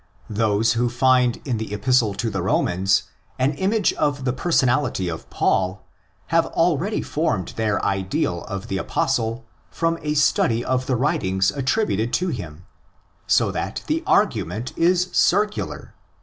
Those 0.31 0.73
who 0.73 0.89
find 0.89 1.39
in 1.45 1.57
the 1.59 1.71
Epistle 1.71 2.15
to 2.15 2.31
the 2.31 2.41
Romans 2.41 3.03
an 3.37 3.53
image 3.53 3.93
of 3.93 4.25
the 4.25 4.33
personality 4.33 5.07
of 5.07 5.29
Paul 5.29 5.85
have 6.33 6.47
already 6.47 7.03
formed 7.03 7.49
their 7.49 7.79
ideal 7.85 8.43
of 8.45 8.67
the 8.67 8.79
Apostle 8.79 9.45
from 9.69 9.99
a 10.01 10.15
study 10.15 10.65
of 10.65 10.87
the 10.87 10.95
writings 10.95 11.51
attributed 11.51 12.11
to 12.13 12.29
him; 12.29 12.65
so 13.27 13.51
that 13.51 13.83
the 13.85 14.01
argument 14.07 14.73
is 14.75 15.09
circular. 15.11 15.93